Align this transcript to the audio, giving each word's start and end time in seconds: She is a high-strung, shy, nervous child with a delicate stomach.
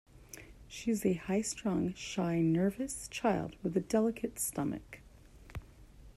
She 0.67 0.89
is 0.89 1.05
a 1.05 1.13
high-strung, 1.13 1.93
shy, 1.93 2.41
nervous 2.41 3.07
child 3.09 3.55
with 3.61 3.77
a 3.77 3.81
delicate 3.81 4.39
stomach. 4.39 4.97